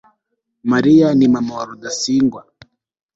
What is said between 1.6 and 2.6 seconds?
rudasingwa